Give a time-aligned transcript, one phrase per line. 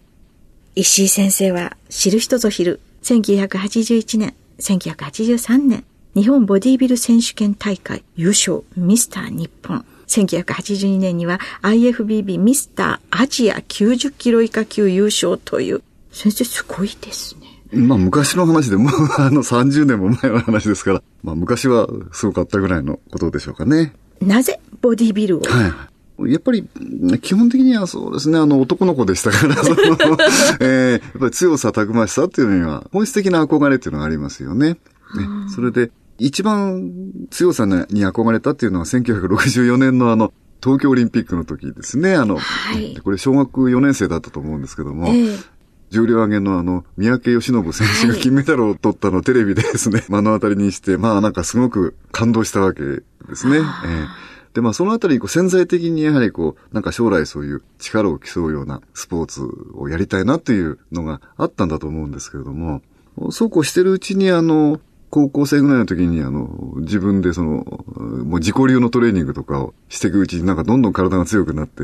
[0.76, 9.84] 石井先生は知る人ぞ知る1981年、1983年日本ボディビル選手権大会優勝ミスター日本。
[10.06, 15.82] 1982年には IFBB ミスターアジア90キロ以下級優勝という。
[16.12, 17.46] 先生すごいですね。
[17.72, 23.92] まあ昔の話でもう あの30年も前の話ですから、まあ昔はすごかったぐらいのことでしょうかね。
[24.20, 25.89] なぜボディビルをはい。
[26.28, 26.68] やっぱり、
[27.22, 29.76] 基本的にはそうですね、あの、男の子でしたから、 その、
[30.60, 34.70] えー、やっぱり強さ、たくましさっていうのには、本質的な憧れっていうのがありますよね。
[34.70, 34.78] ね
[35.54, 36.92] それで、一番
[37.30, 42.14] 強さに憧れたっていうのは1964年のあの、東京オリンピックの時ですね。
[42.14, 45.44] あの、はい、これ小学4年生だったと思うんですけども、えー、
[45.88, 53.02] 重量上げのあの、三宅義信選手が金メダルを取ったのをテレビでですね、目の当たりにして、まあなんかすごく感動したわけで
[53.34, 53.56] すね。
[53.56, 59.42] えーで、まあそのあたり、こう潜在的にやはりこう、なんか将来そういう力を競うようなスポーツ
[59.74, 62.82] をやりたいなというのがあったんだと思うんですけれども、
[63.30, 67.64] そうこうしてるうちにあの、高校生ぐらいの時に、あの、自分でその、
[68.24, 71.82] もう自己流のトレーニングとかをしていくうちになんかどんどん体が強くなって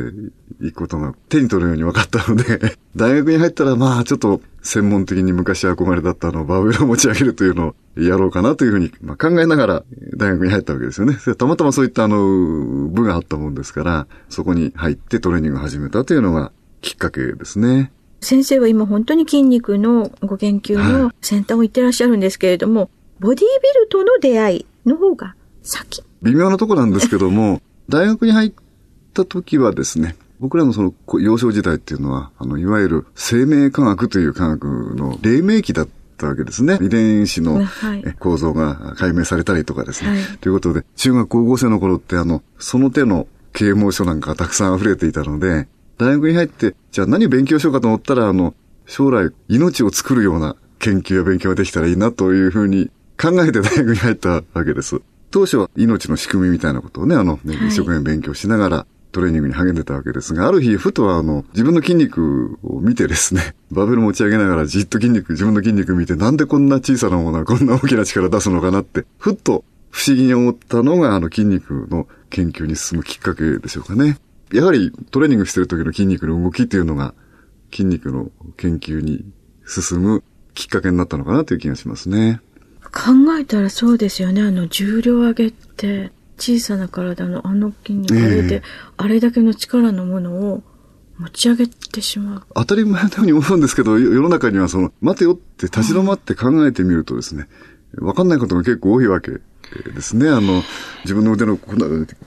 [0.60, 9.84] いくことが手に取るように分かったので 大学に入ったらまあちょっと専門的に昔憧れだったのバーベルを持ち上げるというのをやろうかなというふうに、まあ、考えながら
[10.16, 11.16] 大学に入ったわけですよね。
[11.36, 17.92] たまたまそういったあの、部があったもんですから、そこに入ってトレーニングを始めたというのがきっかけですね。
[18.20, 23.44] 先生は今本当に筋肉のご研究の先端を行ってらっしゃるんですけれども、はいボディービ
[23.80, 26.02] ルとの出会いの方が先。
[26.22, 28.52] 微妙なとこなんですけども、 大学に入っ
[29.14, 35.88] た時はですね、僕らのその幼少時代っていうのは、あの、いわゆる生命科学という科学の黎明期だっ
[36.18, 36.78] たわけですね。
[36.82, 37.62] 遺伝子の
[38.18, 40.10] 構造が解明されたりとかですね。
[40.10, 55.00] はい、ということで、中学高校生の頃ってあの、その手の啓蒙書なんかたくさん溢れていたので、大学に入って、じゃあ何勉強しようかと思ったら、あの、将来命を作るような研究や勉強ができたらいいなというふうに考えて大学に入ったわけです。
[55.30, 74.18] 当初は命の仕組みみたいなことをね、あの、一生懸命勉強しながら、トレーニングに励んでたわけですが、ある日、ふとあの、自分の筋肉を見てですね、 バベル持ち上げながらじっと筋肉、自分の筋肉見て、なんでこんな小さなものはこんな大きな力出すのかなって、ふっと不思議に思ったのが、あの、筋肉の研究に進むきっかけでしょうかね。
[74.52, 77.14] やはりトレーニングしてる時の筋肉の動きっていうのが、
[77.70, 79.24] 筋肉の研究に
[79.66, 80.22] 進む
[80.54, 82.40] きっかけになったのかなという気がしますね。
[82.96, 84.40] 考えたらそうですよね。
[84.40, 88.62] あの、重量上げって、小さな体のあの筋肉上げて、
[88.96, 90.62] あれだけの力のものを
[91.18, 92.42] 持ち上げてしまう。
[92.54, 97.48] 当たり前のように思うんですけど、世の中にはその、待てよって立ち止まって考えてみるとですね、
[97.98, 99.40] わかんないことが結構多いわけで
[100.00, 100.28] すね。
[100.28, 100.62] あの、
[101.04, 101.58] 自分の腕の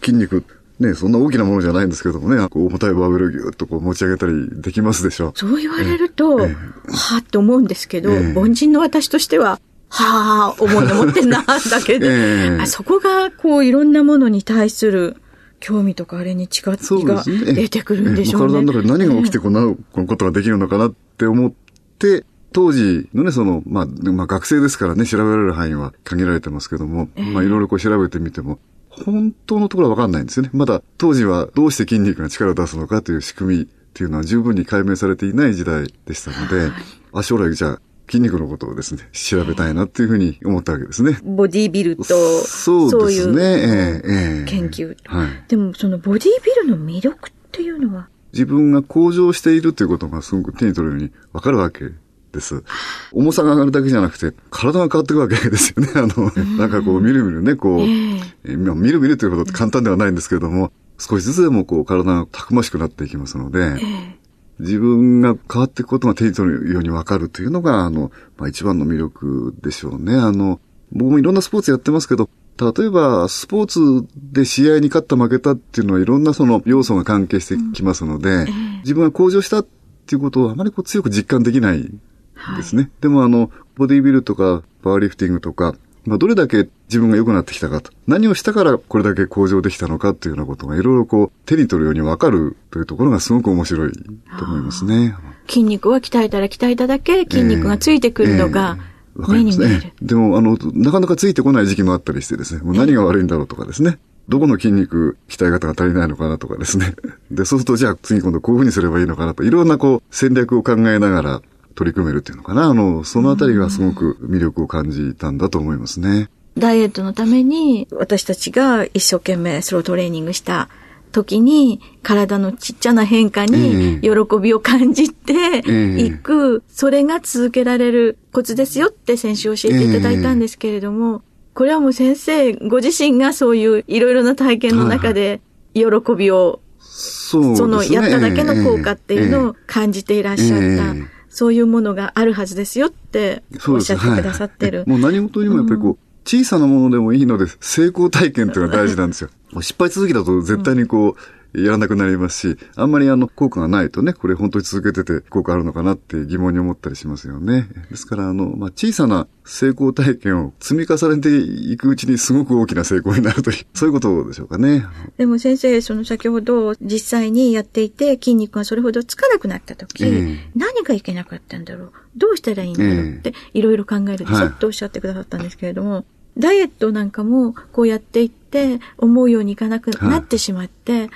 [0.02, 0.44] 筋肉、
[0.80, 5.34] ね、そんな大きなものじゃないんですけどもね、こう重たいバーベルをギュッとこう持ち上げたりできますでしょ。
[5.36, 6.54] そう言われると、え
[6.88, 9.60] はぁって思うんですけど、えー、凡人の私としては、
[9.90, 12.08] はあ、思いの持ってんな、だけで、
[12.46, 15.18] えー、あそこが、こう、いろんなものに対する
[15.60, 18.54] 興味とかあれに近づきが出てくるんでしょうね。
[18.54, 21.54] 体の中で何が起きてこんなことができるのかなって思っ
[21.98, 28.60] て、当時のね、その、まあ、まあ学生ですからね、調べられる範囲は限られてますけども、えー、まあいろいろこう調べてみても、
[28.90, 30.50] 本当のところはわかんないんですよね。
[30.54, 36.72] まだ当時はどうして筋肉が力を出すのかという仕組みっていうのは十分に解明されていない時代でしたので、はい、
[37.14, 41.20] あ将来じゃあ筋肉のことをですね、調べたいなっていうふうに思ったわけですね。
[41.24, 44.02] ボディービルと、そうですね、え
[44.42, 45.30] え研究、はい。
[45.48, 46.26] でもそのボディー
[46.66, 48.08] ビルの魅力っていうのは？
[48.34, 51.92] 自分が向上しているということがすごく手に取るようにわかるわけ
[52.32, 52.64] です。
[53.12, 55.92] 重さが上がるだけじゃなくて、体が変わっていくわけですよね。
[55.96, 64.19] あの、なんかこう、みるみるね、こう、えー、みるみるということって簡単ではないんですけれども、少しずつでもこう、体がたくましくなっていきますので、えー
[64.60, 70.16] 自分が変わっていくことが手に取るようにわかるというのが、あの、まあ、一番の魅力でしょうね。
[70.16, 70.60] あの、
[70.92, 72.30] 僕もいろんなスポーツやってますけど、
[72.60, 79.68] 例えば、スポーツで試合に勝った負けたっていうのはいろんなその要素が関係してきますので、うん自分が向上したっ
[80.08, 82.84] ていうことをあまりこう強く実感できないですね。
[82.84, 85.76] はい、でもあの、ボディビルとかパワーリフティングとか、
[86.10, 87.92] まあ、どれだけ自分が良くなってきたかと。
[88.08, 95.16] 何をしたからこれだけ向上できたのかっていうようなことがいろいろこう手に取るようにわかるというところがすごく面白いと思いますね。
[95.48, 98.80] 筋肉は鍛えたら鍛えただけ筋肉がついてくるのが、
[99.16, 99.94] 目に見える、ね。
[100.02, 104.00] でも、あの、なかなかついてこない時期もあったりしてですね、もう何が悪いんだろうとかですね。
[104.30, 106.94] どこの筋肉、鍛え方が足りないのかなとかですね。
[107.32, 111.42] で、そうすると、じゃあ次今度こういうふうにすればいいのかなと、いろんなこう、戦略を考えながら
[111.80, 112.66] 取り組めるっていうのかな。
[112.66, 116.30] あの、そのあたりがすごく魅力を感じたんだと思いますね。
[116.58, 120.68] ダイエットのために、私たちが一生懸命スロートレーニングした
[121.14, 124.10] 時に、体のちっちゃな変化に喜
[124.42, 125.60] びを感じて
[125.98, 131.22] いく、それが続けられるコツですよって先週教えていただいたんですけれども、
[131.54, 135.40] これはもう先生ご自身がそういういろいろな体験の中で
[135.74, 135.84] 喜
[136.18, 141.19] びを、そそのやっただけの効果っていうのを感じていらっしゃった。
[141.40, 144.84] そういうものがあるはずですよっておっしゃってくださってる。
[144.86, 149.30] もう何事にもやっぱりこう、小さなものでもいいので、成功体験っていうのが大事なんですよ。
[149.62, 157.68] 失敗続きだと絶対にこう、やらなくなりますし、あんまりあの、効果がないとね、これ本当に続けてて効果あるのかなって疑問に思ったりしますよね。
[157.90, 164.86] ですから、あの、まあ、小さな成功体験を積み重ねていくうちにすごく大きな成功になるという、そういうことでしょうかね。
[165.18, 171.92] でも先生、その先ほど実際にやっていて筋肉がそれほどつかなくなった時、えー、何がいけなかったんだろう？
[172.16, 173.10] どうしたらいいんだろう？
[173.10, 176.06] って、いろいろ考えるでしょっとおっしゃってくださったんですけれども、はい
[176.38, 181.10] ダイエットなんかもこうやっていって思うようにいかなくなってしまって、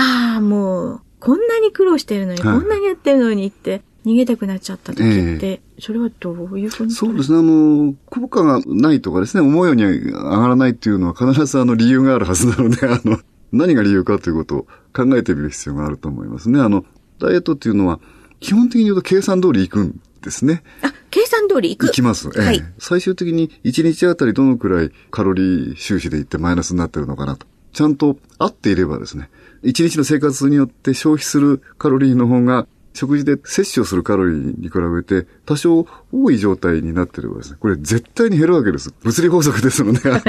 [0.00, 6.92] ああ、もう、こんなに苦労してるのに、はい、こんなにやってるのにって、逃げたくなっちゃった時って、えー、それはどういうふうに？
[6.92, 13.18] そうですね、あの、効果がないとかですね、思うように上がらないっていうのは必ずあの理由があるはずなので、 あの、
[13.52, 16.60] 何が理由かということを考えてみる必要があると思いますね。
[16.60, 16.84] あの、
[17.18, 18.00] ダイエットっていうのは、
[18.40, 20.62] 基本的に言うと計算通りいくんですね。
[20.82, 21.86] あ、計算通りいく？
[21.88, 22.30] いきます。
[22.30, 27.46] はい、最終的に1日あたりどのくらいカロリー収支でいってマイナスになってるのかなと。
[27.78, 29.30] ちゃんと合っていればですね、
[29.62, 38.92] 一日の生活によって消費するカロリーの方が、食事で摂取をするカロリーに比べて多少多い状態になってればですね、これ絶対に減るわけです。
[39.04, 40.22] 物理法則ですので、はい、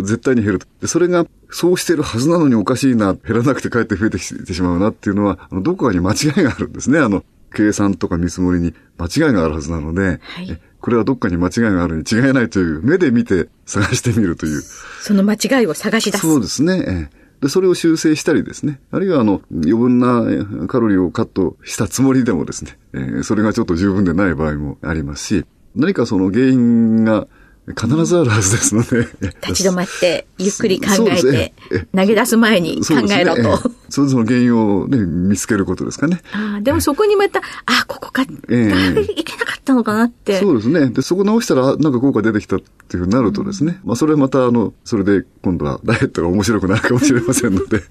[0.00, 0.66] 絶対に減ると。
[0.80, 7.00] でそれがそうしてるはずなのにおかしいな、減らなくてかえって増えてきてしまうなっていうのは、あのどこかに間違いがあるんですね。
[7.00, 7.22] あの、
[7.54, 14.60] 計算とか見積もりに間違いがあるはずなので、はい、これはどっかに間違いがあるに違いないという目で見て探してみるという。
[14.60, 16.26] その間違いを探し出す。
[16.26, 17.08] そうですね。
[17.40, 18.80] で、それを修正したりですね。
[18.90, 27.28] あるいは、あの、余分なカロリーをカットしたつもりでもですね、えー、それがちょっと十分でない場合もありますし、何かその原因が
[27.66, 29.08] 必ずあるはずですので。
[29.46, 31.54] 立ち止まって、ゆっくり考えて、
[31.96, 33.70] 投げ出す前に考えろと。
[33.88, 36.20] そのその原因をね、見つけることですかね。
[36.32, 40.40] あでもそこにまた、あ、ここか、えー、いけなかったのかなって。
[40.40, 40.90] そうですね。
[40.90, 47.82] で、そこ直したら、なんか効果出てきたっていうふうになるとですね、うん、まあそれまた、あの、それで今度はダイエットが面白くなるかもしれませんので。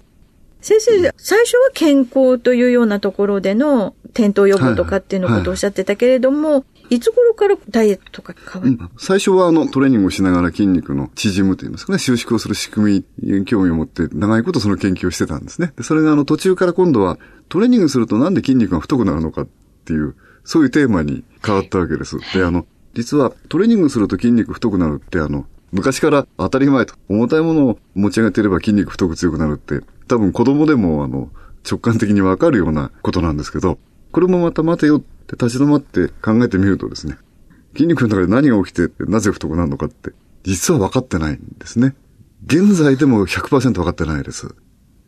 [0.61, 15.73] 先生、最初は健康というようなところでの転倒予防とかっていうのことをおっしゃってたけれども、はいはいいつ頃からダイエットが変わる、うん、最初はあのトレーニングをしながら筋肉の縮むといいますかね、収縮をする仕組みに興味を持って長いことその研究をしてたんですね。
[15.77, 17.17] でそれがあの途中から今度は
[17.49, 19.47] トレーニングするとなんで筋肉が太くなるのかっ
[19.85, 22.17] ていう、そういうテーマに変わったわけです。
[22.33, 31.29] で、あの、実はトレーニングすると筋肉太くなるってあの、昔から当たり前と、重たいものを持ち上げてれば筋肉太く強くなるって、多分子供でもあの、
[31.69, 33.79] 直感的にわかるようなことなんですけど、
[34.13, 37.17] これもまた待てよって立ち止まって考えてみるとですね、
[37.73, 40.11] 筋肉の中で何が起きてなぜ太くなるのかって、
[40.43, 41.95] 実は分かってないんですね。
[42.45, 44.53] 現在でも100%分かってないです。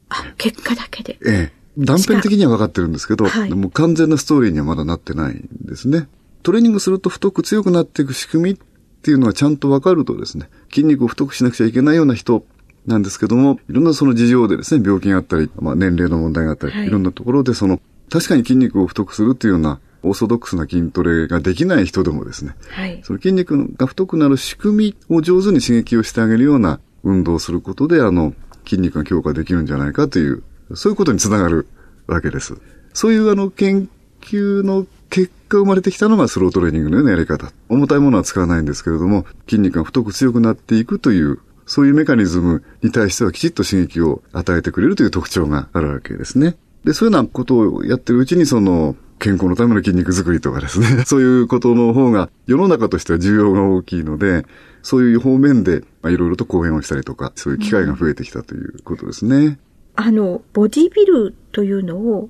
[0.09, 1.19] あ、結果だけで。
[1.25, 1.65] ええ。
[1.77, 6.07] 断片的には分かってるんですけど、はい、も完全なストーリーにはまだなってないんですね。
[6.41, 8.57] トレーニングすると太く強くなっていく仕組みっ
[9.01, 12.45] ていうのはちゃんと分かるとですね、筋肉を太くしなくちゃいけないような人
[12.85, 23.01] なんですけども、いろんなその事情でですね、病気があったり、まあ年齢の問題があったり、はい、いろんなところでその、確かに筋肉を太くするっていうようなオーソドックスな筋トレができない人でもですね、はい。
[23.03, 28.33] その筋肉が太くなる仕組みを上手に刺激をしてあげるような運動をすることで、あの、
[28.65, 30.43] 筋肉が強化できるんじゃないかという、
[30.75, 31.67] そういうことにつながる
[32.07, 32.55] わけです。
[32.93, 33.89] そういうあの、研
[34.21, 37.51] 究の結果生まれてきたのがスロートレーニングのようなやり方。
[37.69, 46.57] 重たいものは使わないんですけれども、筋肉が太く強くなっていくという、そういうメカニズムに対してはきちっと刺激を与えてくれるという特徴があるわけですね。
[46.85, 54.45] で、そういうようなことをやってるうちに、その、健康のための筋肉作りとかですね、 そういうことの方が世の中としては重要が大きいので、
[54.83, 59.35] そういう方面で、まあ、いろいろと講演をしたりとか、そういう機会が増えてきたということですね。
[59.37, 59.57] うん、
[59.95, 62.29] あの、ボディビルというのを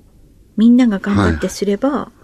[0.56, 2.16] みんなが頑張ってすれば、はい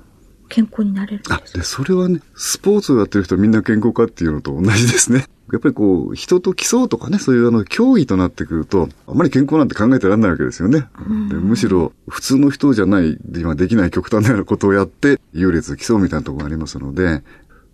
[0.52, 5.24] 健康になれるあ、で、それはね、スポーツをやってる人はみんな健康かっていうのと同じですね。
[5.52, 10.86] やっぱりこう、人と競うとかね、そういうあの、競技となってくると、あまり健康なんて考えてらんないわけですよね。
[11.28, 17.22] でむしろ、普通の人じゃない、今できない極端なようなことをやって、優劣競うみたいなところがありますので、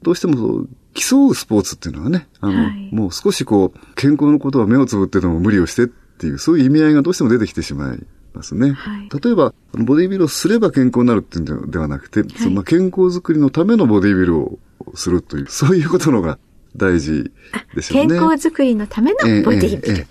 [0.02, 8.04] どうしても競うスポーツっていうのはね、あの、はい、もう少しこう、健康のことは目をつぶってでも無理をしてっていう、そういう意味合いがどうしても出てきてしまい
[8.34, 8.72] ますね。
[8.72, 14.58] はい、例えば、ボディビルをすれば健康になるっていうんではなくて、はい、その健康づくりのためのボディビルを
[14.94, 16.38] するという、そういうことのが
[16.76, 17.30] 大事
[17.74, 18.08] ですよね。
[18.08, 19.82] 健康づくりのためのボディビル。
[19.84, 20.06] えーえ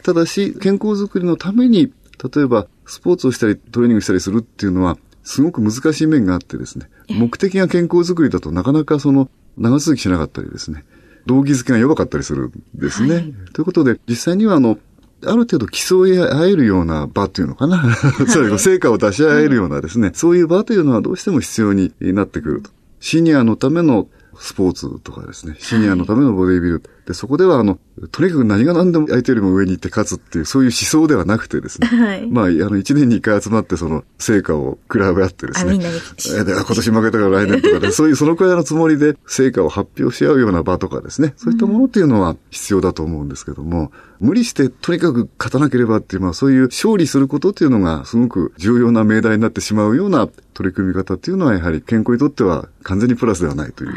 [0.00, 1.92] ー、ただし、健康づくりのために、
[2.34, 10.84] 例えば、スポーツをしたり、トレーニングしたりするっていうのは、すごく難しい面があってですね、目的が健康づくりだとなかなかその、長続きしなかったりですね、
[11.26, 13.14] 動機づけが弱かったりするんですね。
[13.14, 14.78] はい、ということで、実際にはあの、
[15.24, 17.94] ある程度競い合えるような場っていうのかな。
[18.26, 22.70] そういう成果を出し合えるようなですね、そういう場というのはどうしても必要になってくると。
[22.98, 24.08] シニアのための
[24.38, 26.82] スポーツとかですね、シニアのためのボディビル。
[27.06, 27.78] で、そこではあの、
[28.12, 31.88] とにかく何が何でも相手よりも上に行って勝つっていう、そういう思想ではなくてですね。
[31.88, 32.26] はい。
[32.28, 35.70] まあ、あの、一年に一回集まってその成果を比べ合ってですね。
[35.70, 35.94] あ、みんなに。
[35.94, 41.34] で、今年負けたから来年とかで、そういうそのくらいのつもりで成果を発表し合うような場とかですね。
[41.36, 50.28] そういったものっていうのは必要だと思うんですけども、うん、無理してとにかく勝たなければっていう、まあそういう勝利することっていうのがすごく重要な命題になってしまうような
[50.62, 53.92] 取り組み方っていうのはやはり健康にとっては完全にプラスではないという。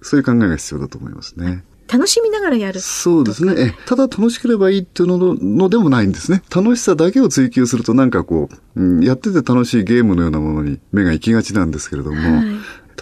[0.00, 1.64] そういう考えが必要だと思いますね。
[1.88, 2.80] 楽しみながらやる。
[2.80, 3.74] そうですね。
[3.86, 6.42] ただ楽しければいいっていうののでもないんですね。
[6.54, 12.44] 楽しさだけを追求するとなんかこう、うん、やってて楽しいゲームのようなものに目が行きがちなんですけれども、はい、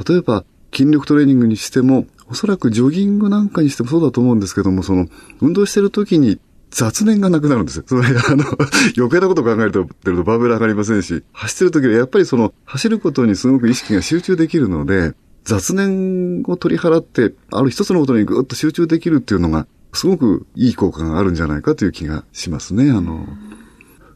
[0.08, 5.06] 例えば筋力トレーニングにしても、おそらくジョギングなんかにしてもそうだと思うんですけども、その、
[5.40, 6.38] 運動してる時に
[6.76, 7.84] 雑念がなくなるんですよ。
[7.86, 8.44] それ、あの、
[8.98, 15.14] 余計なことを考えると、るとバーベル上がりませんし、走ってる時はやっぱりその、走ることにすごく意識が集中できるので、
[15.44, 22.90] 雑念を取り払って、ある一つのことにぐっと集中できるっていうのが、すごくいい効果があるんじゃないかという気がしますね。
[22.90, 23.26] あの、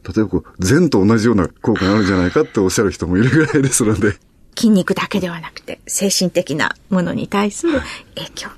[0.05, 4.19] 例えばこう、禅と同じような効果があるんじゃないかっておっしゃる人もいるぐらいですので。
[4.55, 7.81] 筋肉だけではなくて、精神的なものに対する
[8.17, 8.51] 影響、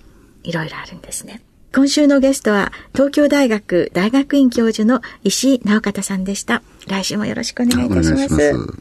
[0.43, 1.41] いろいろあるんですね。
[1.75, 6.63] 今週のゲストは、東京大学大学院教授の石井直方さんでした。
[6.87, 8.13] 来週もよろしくお願いいたします。
[8.13, 8.73] お願いしま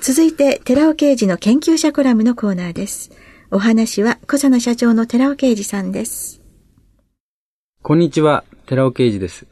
[0.00, 0.12] す。
[0.14, 3.10] 続いて、寺尾刑事の研究者コラムのコーナーです。
[3.50, 6.40] お話は、小佐野社長の寺尾刑事さんです。
[7.82, 9.46] こんにちは、寺尾刑事です。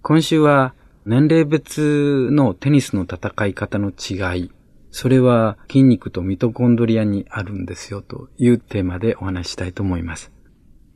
[0.00, 0.72] 今週は、
[1.04, 4.50] 年齢別のテニスの戦い方の違い、
[4.92, 10.30] それは筋肉とミトコンドリアにあるんですよというテーマでお話ししたいと思います。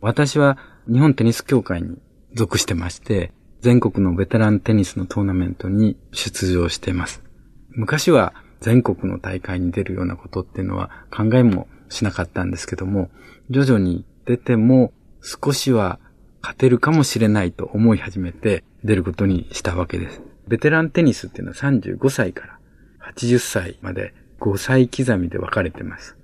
[0.01, 1.99] 私は日本テニス協会に
[2.33, 7.23] 属してまして、全国のベテランテニスのトーナメントに出場しています。
[7.71, 13.11] 昔は全国の大会に出るようなことっていうのは考えもしなかったんですけども、
[13.51, 15.99] 徐々に出ても少しは
[16.41, 20.23] 勝てるかもしれないと思い始めて出ることにしたわけです。
[20.47, 22.59] ベテランテニスっていうのは35歳から
[23.17, 26.17] 80歳まで5歳刻みで分かれてます。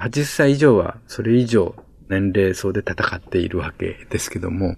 [0.00, 1.74] 80歳以上はそれ以上
[2.10, 4.76] 年齢層で戦っているわけですけども、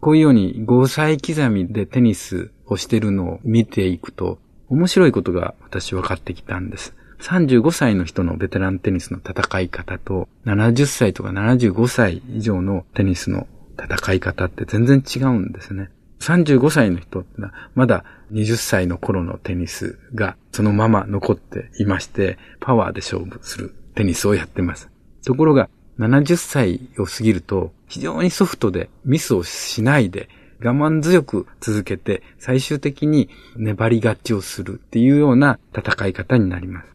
[0.00, 6.94] こういうように5歳刻みでテニスをしてるのを見ていくと、面白いことが私分かってきたんです。
[7.20, 13.46] 35歳の人のベテランテニスの戦い方と、70歳とか75歳以上のテニスの
[13.82, 15.90] 戦い方って全然違うんですね。
[16.20, 24.90] 35歳の人ってのは、まだ20歳の頃のテニスがそのまま残っていまして、パワーで勝負するテニスをやってます。
[25.24, 30.28] ところが、70歳を過ぎると、非常にソフトでミスをしないで、
[30.60, 36.88] 我慢強く続けて、最終的に粘り勝ちをするっていうような戦い方になります。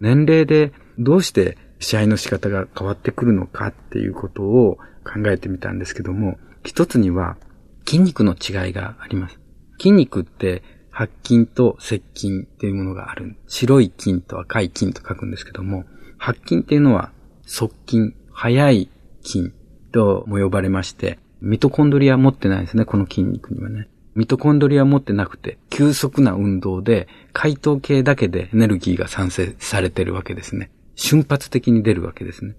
[0.00, 7.36] 年齢でどうして試合の仕方が変わってくるのかっていうことを考えてみたんですけども、一つには
[7.86, 9.38] 筋肉の違いがあります。
[9.78, 13.36] 筋肉って白筋と赤筋っていうものがある。
[13.46, 15.84] 白い筋と赤い筋と書くんですけども、
[16.18, 17.12] 白筋っていうのは
[17.46, 18.88] 速筋、速い
[19.22, 19.52] 筋
[19.92, 23.86] とも呼ばれまして、ミトコンドリア持ってないですね、この筋肉にはね。
[24.14, 30.70] ミトコンドリア持ってなくて、急速な運動で、解凍系だけでエネルギーが産生されてるわけですね。
[30.94, 32.54] 瞬発的に出るわけですね。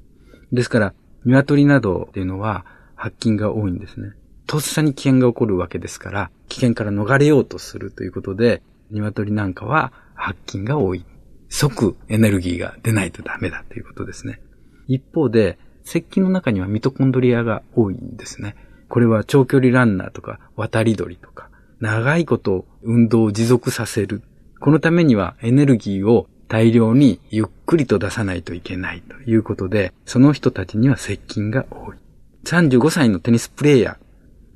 [0.51, 0.93] ですから、
[1.25, 4.11] 鶏などっていうのは、発筋が多いんですね。
[4.45, 8.61] とっさに危険が起こるわけですから、危険から逃れようとするということで、
[8.91, 11.03] 鶏なんかは発筋が多い。
[11.49, 14.41] 即エネルギーが出ないとダメだということですね。
[14.87, 15.57] 一方で、
[15.91, 18.55] 石器の中にはミトコンドリアが多いんですね。
[18.87, 21.49] これは長距離ランナーとか渡り鳥とか、
[21.81, 24.21] 長いこと運動を持続させる。
[24.61, 31.97] このためにはエネルギーを大量にゆっくりと出さないといけないということで、その人たちには接近が多い。
[32.45, 33.97] 35歳のテニスプレイヤ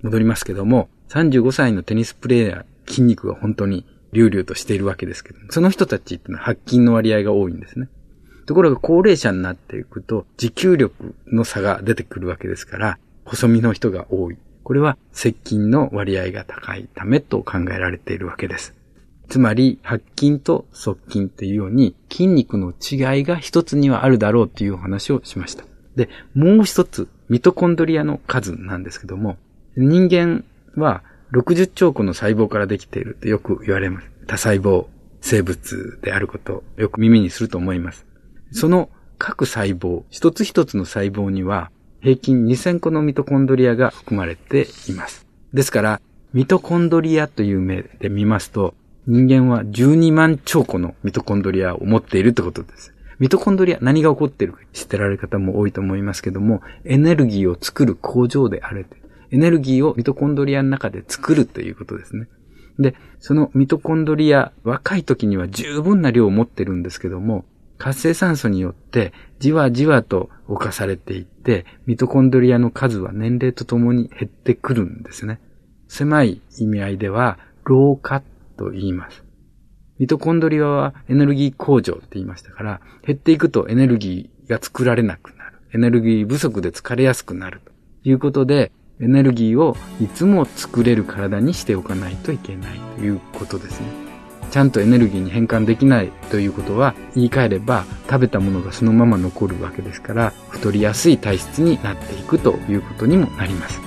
[0.02, 7.90] ー、戻りますけども、35歳のテニスプレイヤー、筋肉が本当に隆々としているわけですけども、その人たちってのは発筋の割合が多いんですね。
[8.46, 14.38] ところが高齢者になっていくと、持久力の差が出てくるわけですから、細身の人が多い。
[14.64, 18.74] これは接近の割合が高いためと考えられているわけです。
[19.30, 25.66] つまり、発筋と側筋というように筋肉の違いが一つにはあるだろうというお話をしました。
[25.96, 29.38] で、もう一つ、ミトコンドリアの数なんですけども、
[29.76, 34.12] 人間は60兆個の細胞からできているとよく言われます。
[34.28, 34.86] 多細胞
[35.22, 38.06] 生物であることをよく耳にすると思います。
[38.56, 41.72] その各細胞、一つ一つの細胞には
[42.02, 45.28] 平均2000個のミトコンドリアが含まれています。
[45.54, 48.74] ですから、ミトコンドリアという目で見ますと、
[49.08, 52.94] 人間は12万兆個のミトコンドリアを持っているってことです。
[53.20, 58.86] ミトコンドリア、何が起こっているか知ってられる方も多いと思いますけども、エネルギーを作る工場である。
[59.32, 62.28] エネルギーをミトコンドリアの中で作るということですね。
[62.80, 67.44] で、そのミトコンドリア、若い時には十分な量を持ってるんですけども、
[67.78, 75.40] 活性酸素によってじわじわと侵されていって、ミトコンドリアの数は年齢とともに減ってくるんですね。
[75.88, 78.22] 狭い意味合いでは、老化
[78.58, 79.24] と言います。
[79.98, 85.60] ミトコンドリアはエネルギー工場って言いましたから、減っていくとエネルギーが作られなくなる。
[85.74, 87.62] エネルギー不足で疲れやすくなる。
[88.04, 94.05] ということで、エネルギーをいつも作れる体にしておかないといけないということですね。
[94.56, 103.82] ちゃんとエネルギーに変換できないということは言い換えれば食べたものがそのまま残るわけですから太りやすい体質になっていくということにもなります。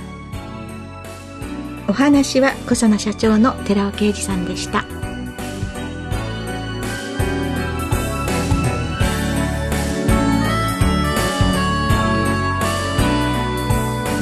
[1.87, 4.85] お話は小佐奈社長の寺尾啓二さんでした。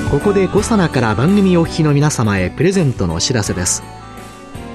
[0.10, 3.84] ここで小佐奈から番組お聞きの皆様へプレゼントのお知らせです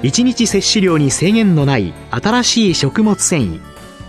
[0.03, 3.61] 1日摂取量に制限のない新しい食物繊維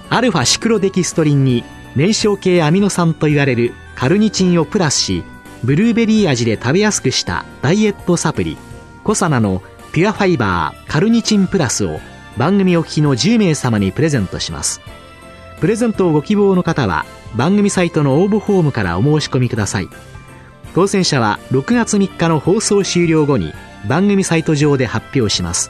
[0.09, 1.63] アルファシクロデキストリンに
[1.95, 5.23] 燃焼系アミノ酸といわれるカルニチンをプラスし
[5.63, 8.57] ブルーベリー味で食べやすくしたダイエットサプリ
[9.03, 9.61] コサナの
[9.93, 11.99] ピュアファイバーカルニチンプラスを
[12.35, 14.81] 番組お聞きの10名様にプレゼントします。
[15.59, 19.89] プレゼントをご希望の方は番組サイトの応募フォームからお申し込みください。
[20.73, 23.53] 当選者は6月3日の放送終了後に
[23.87, 25.69] 番組サイト上で発表します。